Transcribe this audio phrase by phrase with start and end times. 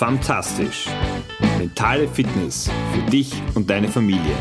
[0.00, 0.86] Fantastisch.
[1.58, 4.34] Mentale Fitness für dich und deine Familie.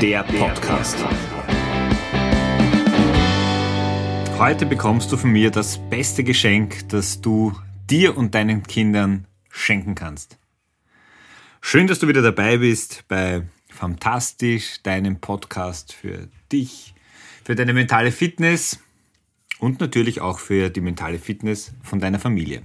[0.00, 0.96] Der Podcast.
[4.38, 7.52] Heute bekommst du von mir das beste Geschenk, das du
[7.90, 10.38] dir und deinen Kindern schenken kannst.
[11.60, 16.94] Schön, dass du wieder dabei bist bei Fantastisch, deinem Podcast für dich,
[17.42, 18.78] für deine mentale Fitness
[19.58, 22.62] und natürlich auch für die mentale Fitness von deiner Familie.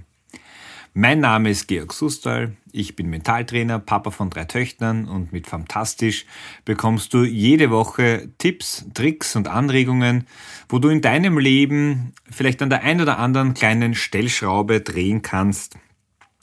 [0.96, 6.24] Mein Name ist Georg Sustal, ich bin Mentaltrainer, Papa von drei Töchtern und mit Fantastisch
[6.64, 10.28] bekommst du jede Woche Tipps, Tricks und Anregungen,
[10.68, 15.76] wo du in deinem Leben vielleicht an der einen oder anderen kleinen Stellschraube drehen kannst,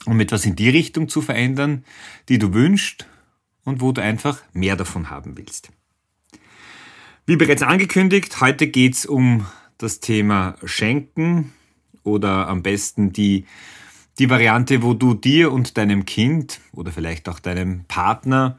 [0.04, 1.86] um etwas in die Richtung zu verändern,
[2.28, 3.06] die du wünschst
[3.64, 5.70] und wo du einfach mehr davon haben willst.
[7.24, 9.46] Wie bereits angekündigt, heute geht's um
[9.78, 11.54] das Thema Schenken
[12.02, 13.46] oder am besten die
[14.18, 18.58] die Variante, wo du dir und deinem Kind oder vielleicht auch deinem Partner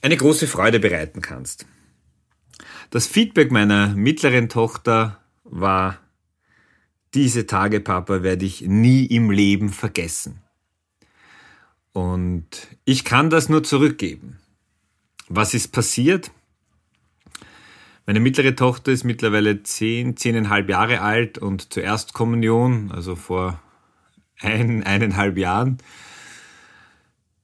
[0.00, 1.66] eine große Freude bereiten kannst.
[2.90, 5.98] Das Feedback meiner mittleren Tochter war,
[7.14, 10.40] diese Tage, Papa, werde ich nie im Leben vergessen.
[11.92, 12.46] Und
[12.84, 14.38] ich kann das nur zurückgeben.
[15.28, 16.30] Was ist passiert?
[18.06, 23.60] Meine mittlere Tochter ist mittlerweile zehn, zehneinhalb Jahre alt und zur Erstkommunion, also vor
[24.42, 25.78] ein, eineinhalb Jahren,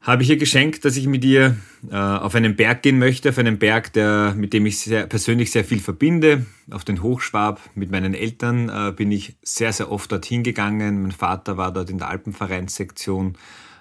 [0.00, 1.56] habe ich ihr geschenkt, dass ich mit ihr
[1.90, 5.50] äh, auf einen Berg gehen möchte, auf einen Berg, der, mit dem ich sehr, persönlich
[5.50, 7.60] sehr viel verbinde, auf den Hochschwab.
[7.74, 11.02] Mit meinen Eltern äh, bin ich sehr, sehr oft dorthin gegangen.
[11.02, 13.36] Mein Vater war dort in der Alpenvereinssektion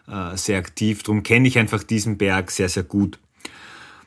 [0.08, 1.04] äh, sehr aktiv.
[1.04, 3.20] Darum kenne ich einfach diesen Berg sehr, sehr gut.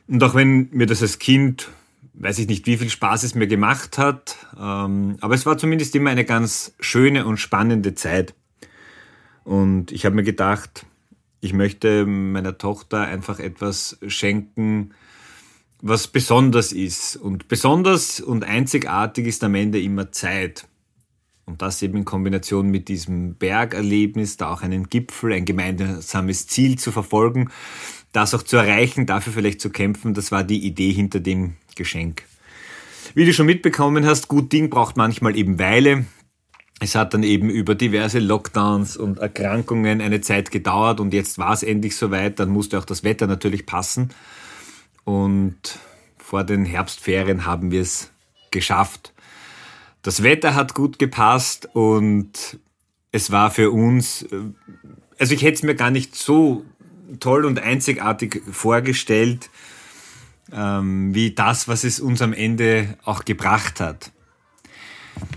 [0.07, 1.69] Und auch wenn mir das als Kind,
[2.13, 5.95] weiß ich nicht, wie viel Spaß es mir gemacht hat, ähm, aber es war zumindest
[5.95, 8.35] immer eine ganz schöne und spannende Zeit.
[9.43, 10.85] Und ich habe mir gedacht,
[11.39, 14.91] ich möchte meiner Tochter einfach etwas schenken,
[15.81, 17.15] was besonders ist.
[17.15, 20.67] Und besonders und einzigartig ist am Ende immer Zeit.
[21.45, 26.77] Und das eben in Kombination mit diesem Bergerlebnis, da auch einen Gipfel, ein gemeinsames Ziel
[26.77, 27.49] zu verfolgen,
[28.11, 32.23] das auch zu erreichen, dafür vielleicht zu kämpfen, das war die Idee hinter dem Geschenk.
[33.15, 36.05] Wie du schon mitbekommen hast, gut Ding braucht manchmal eben Weile.
[36.83, 41.53] Es hat dann eben über diverse Lockdowns und Erkrankungen eine Zeit gedauert und jetzt war
[41.53, 42.39] es endlich soweit.
[42.39, 44.09] Dann musste auch das Wetter natürlich passen.
[45.03, 45.77] Und
[46.17, 48.09] vor den Herbstferien haben wir es
[48.49, 49.13] geschafft.
[50.01, 52.57] Das Wetter hat gut gepasst und
[53.11, 54.37] es war für uns, äh,
[55.19, 56.65] also ich hätte es mir gar nicht so
[57.19, 59.51] toll und einzigartig vorgestellt,
[60.51, 64.11] ähm, wie das, was es uns am Ende auch gebracht hat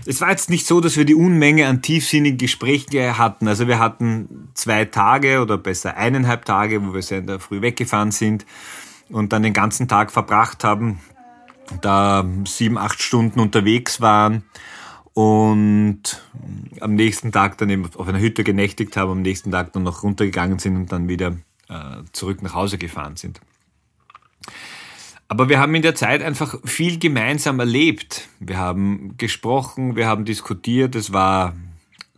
[0.05, 3.47] es war jetzt nicht so, dass wir die Unmenge an tiefsinnigen Gesprächen hatten.
[3.47, 7.61] Also wir hatten zwei Tage oder besser eineinhalb Tage, wo wir sehr in der Früh
[7.61, 8.45] weggefahren sind
[9.09, 10.99] und dann den ganzen Tag verbracht haben,
[11.81, 14.43] da sieben, acht Stunden unterwegs waren
[15.13, 16.21] und
[16.81, 20.03] am nächsten Tag dann eben auf einer Hütte genächtigt haben, am nächsten Tag dann noch
[20.03, 21.37] runtergegangen sind und dann wieder
[21.69, 23.39] äh, zurück nach Hause gefahren sind.
[25.27, 28.27] Aber wir haben in der Zeit einfach viel gemeinsam erlebt.
[28.39, 31.55] Wir haben gesprochen, wir haben diskutiert, es war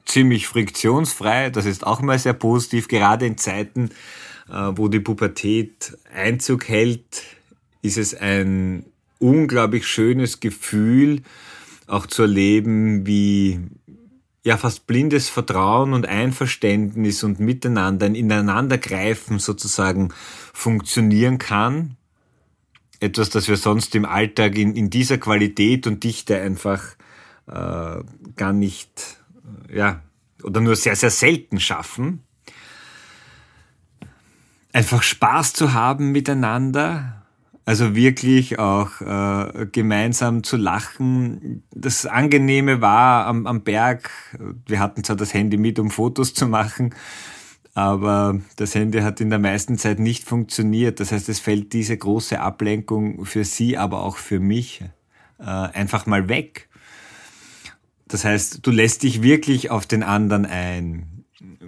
[0.05, 3.91] ziemlich friktionsfrei, das ist auch mal sehr positiv, gerade in Zeiten,
[4.49, 7.23] äh, wo die Pubertät Einzug hält,
[7.81, 8.85] ist es ein
[9.19, 11.21] unglaublich schönes Gefühl,
[11.87, 13.59] auch zu erleben, wie
[14.43, 20.09] ja fast blindes Vertrauen und Einverständnis und Miteinander, ein Ineinandergreifen sozusagen
[20.53, 21.97] funktionieren kann
[22.99, 26.83] etwas, das wir sonst im Alltag in, in dieser Qualität und Dichte einfach
[27.47, 28.03] äh,
[28.35, 29.17] gar nicht,
[29.73, 30.01] ja,
[30.43, 32.23] oder nur sehr, sehr selten schaffen.
[34.73, 37.25] Einfach Spaß zu haben miteinander,
[37.65, 41.63] also wirklich auch äh, gemeinsam zu lachen.
[41.71, 44.09] Das Angenehme war am, am Berg,
[44.65, 46.93] wir hatten zwar das Handy mit, um Fotos zu machen,
[47.77, 50.99] aber das Handy hat in der meisten Zeit nicht funktioniert.
[50.99, 54.83] Das heißt, es fällt diese große Ablenkung für Sie, aber auch für mich
[55.37, 56.69] äh, einfach mal weg.
[58.07, 61.23] Das heißt, du lässt dich wirklich auf den anderen ein.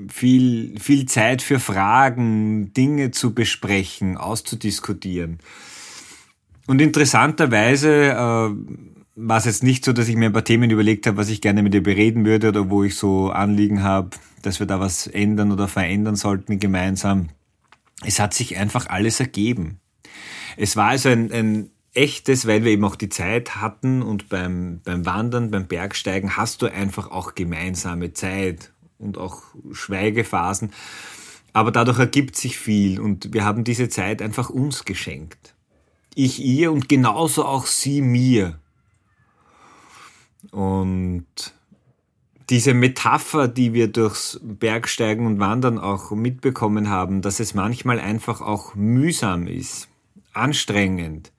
[0.07, 5.37] Viel, viel Zeit für Fragen, Dinge zu besprechen, auszudiskutieren.
[6.65, 11.05] Und interessanterweise äh, war es jetzt nicht so, dass ich mir ein paar Themen überlegt
[11.05, 14.11] habe, was ich gerne mit dir bereden würde oder wo ich so Anliegen habe,
[14.41, 17.29] dass wir da was ändern oder verändern sollten gemeinsam.
[18.05, 19.79] Es hat sich einfach alles ergeben.
[20.55, 24.79] Es war also ein, ein echtes, weil wir eben auch die Zeit hatten und beim,
[24.85, 30.71] beim Wandern, beim Bergsteigen hast du einfach auch gemeinsame Zeit und auch Schweigephasen.
[31.51, 35.55] Aber dadurch ergibt sich viel und wir haben diese Zeit einfach uns geschenkt.
[36.15, 38.59] Ich ihr und genauso auch sie mir.
[40.51, 41.25] Und
[42.49, 48.41] diese Metapher, die wir durchs Bergsteigen und Wandern auch mitbekommen haben, dass es manchmal einfach
[48.41, 49.87] auch mühsam ist,
[50.33, 51.31] anstrengend,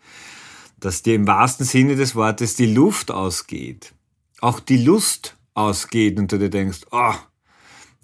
[0.79, 3.93] dass dir im wahrsten Sinne des Wortes die Luft ausgeht,
[4.41, 7.15] auch die Lust ausgeht und du dir denkst, oh,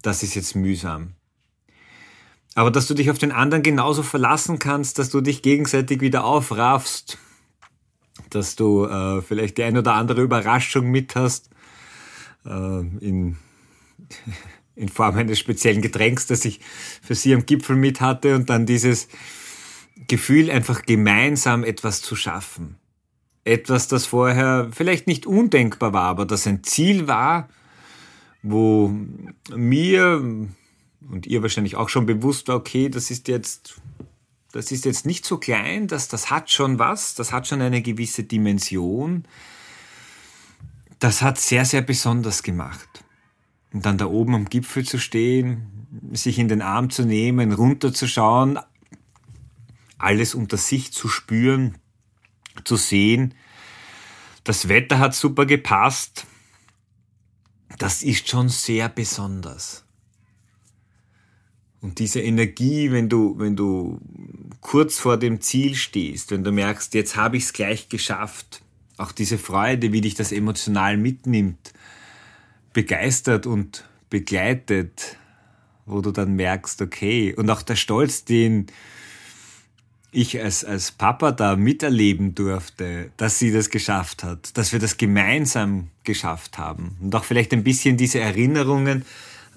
[0.01, 1.13] das ist jetzt mühsam.
[2.55, 6.25] Aber dass du dich auf den anderen genauso verlassen kannst, dass du dich gegenseitig wieder
[6.25, 7.17] aufraffst,
[8.29, 11.49] dass du äh, vielleicht die ein oder andere Überraschung mit hast,
[12.45, 13.37] äh, in,
[14.75, 16.59] in Form eines speziellen Getränks, das ich
[17.01, 19.07] für sie am Gipfel mit hatte und dann dieses
[20.07, 22.77] Gefühl, einfach gemeinsam etwas zu schaffen.
[23.43, 27.49] Etwas, das vorher vielleicht nicht undenkbar war, aber das ein Ziel war,
[28.43, 28.93] wo
[29.55, 30.21] mir
[31.09, 33.75] und ihr wahrscheinlich auch schon bewusst war, okay, das ist jetzt,
[34.57, 37.83] das ist jetzt nicht so klein, das, das hat schon was, das hat schon eine
[37.83, 39.25] gewisse Dimension.
[40.97, 43.03] Das hat sehr, sehr besonders gemacht.
[43.71, 48.57] Und dann da oben am Gipfel zu stehen, sich in den Arm zu nehmen, runterzuschauen,
[49.99, 51.77] alles unter sich zu spüren,
[52.63, 53.35] zu sehen.
[54.43, 56.25] Das Wetter hat super gepasst.
[57.77, 59.85] Das ist schon sehr besonders.
[61.79, 63.99] Und diese Energie, wenn du, wenn du
[64.61, 68.61] kurz vor dem Ziel stehst, wenn du merkst, jetzt habe ich es gleich geschafft,
[68.97, 71.73] auch diese Freude, wie dich das emotional mitnimmt,
[72.73, 75.17] begeistert und begleitet,
[75.85, 78.67] wo du dann merkst, okay, und auch der Stolz, den
[80.11, 84.97] ich als, als Papa da miterleben durfte, dass sie das geschafft hat, dass wir das
[84.97, 86.97] gemeinsam geschafft haben.
[87.01, 89.05] Und auch vielleicht ein bisschen diese Erinnerungen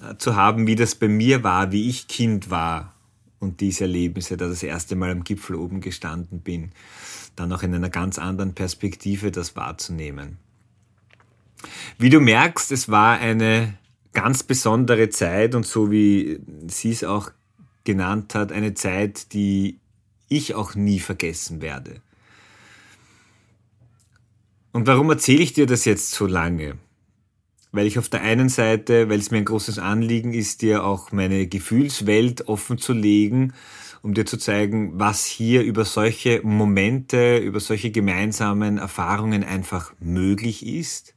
[0.02, 2.94] äh, zu haben, wie das bei mir war, wie ich Kind war
[3.40, 6.72] und diese Erlebnisse, da das erste Mal am Gipfel oben gestanden bin,
[7.37, 10.38] dann auch in einer ganz anderen Perspektive das wahrzunehmen.
[11.98, 13.78] Wie du merkst, es war eine
[14.12, 17.32] ganz besondere Zeit und so wie sie es auch
[17.84, 19.78] genannt hat, eine Zeit, die
[20.28, 22.02] ich auch nie vergessen werde.
[24.72, 26.78] Und warum erzähle ich dir das jetzt so lange?
[27.72, 31.12] Weil ich auf der einen Seite, weil es mir ein großes Anliegen ist, dir auch
[31.12, 33.52] meine Gefühlswelt offen zu legen,
[34.02, 40.67] um dir zu zeigen, was hier über solche Momente, über solche gemeinsamen Erfahrungen einfach möglich
[40.67, 41.14] ist,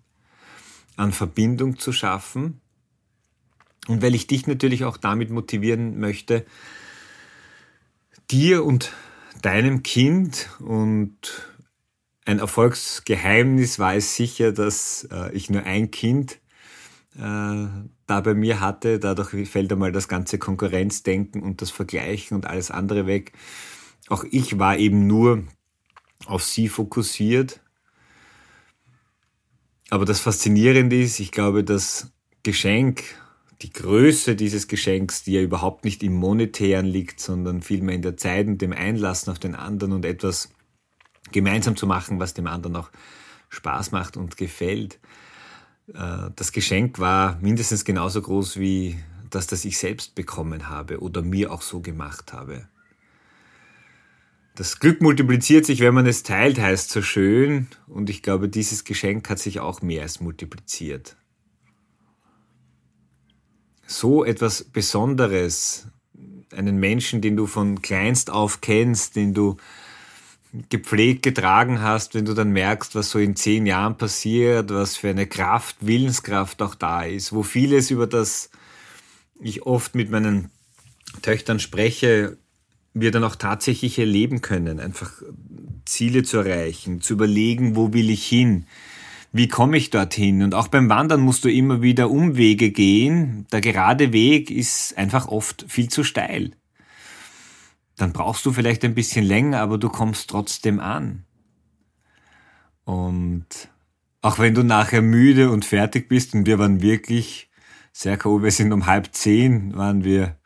[0.95, 2.61] an Verbindung zu schaffen.
[3.87, 6.45] Und weil ich dich natürlich auch damit motivieren möchte,
[8.29, 8.93] dir und
[9.41, 11.17] deinem Kind und
[12.25, 16.39] ein Erfolgsgeheimnis war es sicher, dass äh, ich nur ein Kind
[17.15, 18.99] da bei mir hatte.
[18.99, 23.33] Dadurch fällt einmal das ganze Konkurrenzdenken und das Vergleichen und alles andere weg.
[24.09, 25.43] Auch ich war eben nur
[26.25, 27.61] auf sie fokussiert.
[29.89, 32.11] Aber das Faszinierende ist, ich glaube, das
[32.41, 33.03] Geschenk
[33.63, 38.17] die Größe dieses Geschenks, die ja überhaupt nicht im Monetären liegt, sondern vielmehr in der
[38.17, 40.49] Zeit und dem Einlassen auf den anderen und etwas
[41.31, 42.91] gemeinsam zu machen, was dem anderen auch
[43.49, 44.99] Spaß macht und gefällt.
[45.87, 48.99] Äh, das Geschenk war mindestens genauso groß wie
[49.29, 52.67] das, das ich selbst bekommen habe oder mir auch so gemacht habe.
[54.55, 57.67] Das Glück multipliziert sich, wenn man es teilt, heißt so schön.
[57.87, 61.15] Und ich glaube, dieses Geschenk hat sich auch mehr als multipliziert
[63.93, 65.87] so etwas Besonderes,
[66.51, 69.57] einen Menschen, den du von kleinst auf kennst, den du
[70.69, 75.09] gepflegt getragen hast, wenn du dann merkst, was so in zehn Jahren passiert, was für
[75.09, 78.51] eine Kraft, Willenskraft auch da ist, wo vieles über das
[79.41, 80.51] ich oft mit meinen
[81.21, 82.37] Töchtern spreche,
[82.93, 85.11] wir dann auch tatsächlich erleben können, einfach
[85.85, 88.67] Ziele zu erreichen, zu überlegen, wo will ich hin,
[89.31, 90.43] wie komme ich dorthin?
[90.43, 93.47] Und auch beim Wandern musst du immer wieder Umwege gehen.
[93.51, 96.51] Der gerade Weg ist einfach oft viel zu steil.
[97.97, 101.25] Dann brauchst du vielleicht ein bisschen länger, aber du kommst trotzdem an.
[102.85, 103.45] Und
[104.21, 107.49] auch wenn du nachher müde und fertig bist, und wir waren wirklich
[107.91, 110.37] sehr cool, wir sind um halb zehn, waren wir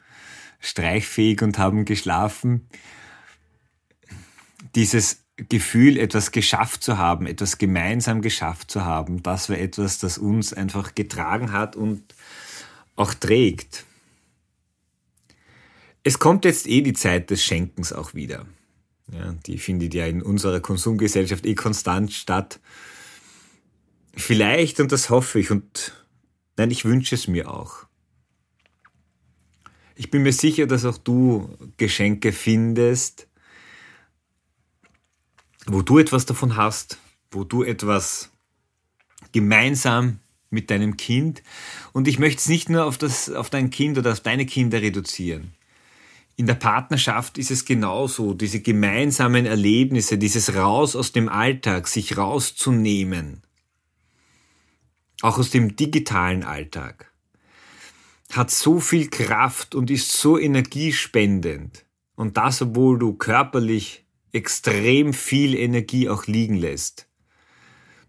[0.60, 2.68] streichfähig und haben geschlafen.
[4.76, 10.18] Dieses Gefühl, etwas geschafft zu haben, etwas gemeinsam geschafft zu haben, das war etwas, das
[10.18, 12.16] uns einfach getragen hat und
[12.96, 13.86] auch trägt.
[16.08, 18.46] Es kommt jetzt eh die Zeit des Schenkens auch wieder.
[19.12, 22.62] Ja, die findet ja in unserer Konsumgesellschaft eh konstant statt.
[24.16, 26.06] Vielleicht, und das hoffe ich, und
[26.56, 27.88] nein, ich wünsche es mir auch.
[29.96, 33.28] Ich bin mir sicher, dass auch du Geschenke findest,
[35.66, 37.00] wo du etwas davon hast,
[37.32, 38.32] wo du etwas
[39.34, 40.22] gemeinsam
[40.52, 41.44] mit deinem Kind.
[41.92, 44.82] Und ich möchte es nicht nur auf, das, auf dein Kind oder auf deine Kinder
[44.82, 45.52] reduzieren.
[46.40, 52.16] In der Partnerschaft ist es genauso, diese gemeinsamen Erlebnisse, dieses Raus aus dem Alltag, sich
[52.16, 53.42] rauszunehmen,
[55.22, 57.12] auch aus dem digitalen Alltag,
[58.32, 61.86] hat so viel Kraft und ist so energiespendend.
[62.16, 67.08] Und das, obwohl du körperlich extrem viel Energie auch liegen lässt.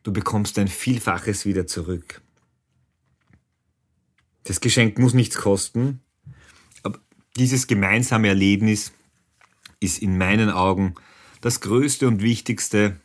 [0.02, 2.20] Du bekommst ein Vielfaches wieder zurück.
[4.44, 6.02] Das Geschenk muss nichts kosten,
[7.38, 8.92] dieses gemeinsame Erlebnis
[9.80, 10.94] ist in meinen Augen
[11.40, 13.00] das Größte und Wichtigste,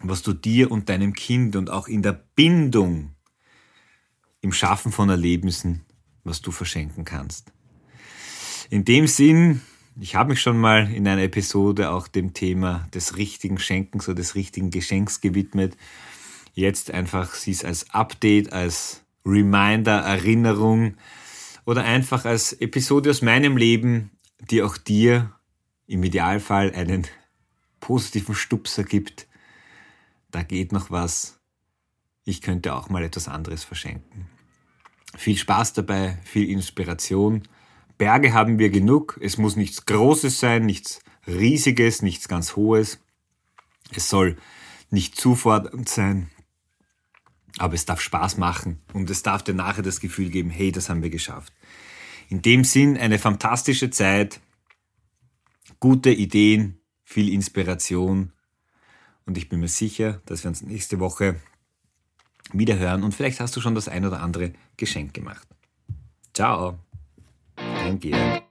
[0.00, 3.14] was du dir und deinem Kind und auch in der Bindung,
[4.40, 5.82] im Schaffen von Erlebnissen,
[6.24, 7.52] was du verschenken kannst.
[8.70, 9.60] In dem Sinn,
[10.00, 14.16] ich habe mich schon mal in einer Episode auch dem Thema des richtigen Schenkens oder
[14.16, 15.76] des richtigen Geschenks gewidmet.
[16.54, 20.96] Jetzt einfach sieh es als Update, als Reminder, Erinnerung
[21.64, 25.32] oder einfach als Episode aus meinem Leben, die auch dir
[25.86, 27.06] im Idealfall einen
[27.80, 29.26] positiven Stupser gibt.
[30.30, 31.38] Da geht noch was.
[32.24, 34.26] Ich könnte auch mal etwas anderes verschenken.
[35.16, 37.42] Viel Spaß dabei, viel Inspiration.
[37.98, 39.18] Berge haben wir genug.
[39.20, 42.98] Es muss nichts Großes sein, nichts Riesiges, nichts ganz Hohes.
[43.94, 44.38] Es soll
[44.90, 46.30] nicht zu fordernd sein,
[47.58, 50.88] aber es darf Spaß machen und es darf dir nachher das Gefühl geben, hey, das
[50.88, 51.52] haben wir geschafft.
[52.28, 54.40] In dem Sinn eine fantastische Zeit,
[55.80, 58.32] gute Ideen, viel Inspiration
[59.26, 61.36] und ich bin mir sicher, dass wir uns nächste Woche
[62.52, 65.46] wieder hören und vielleicht hast du schon das ein oder andere Geschenk gemacht.
[66.34, 66.78] Ciao,
[67.56, 68.41] dein Georg.